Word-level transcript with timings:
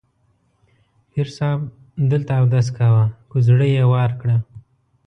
پیر 1.09 1.27
صاحب 1.37 1.61
دلته 2.11 2.33
اودس 2.39 2.67
کاوه، 2.77 3.03
کوزړۍ 3.31 3.69
یې 3.77 3.85
وار 3.91 4.11
کړه. 4.21 4.35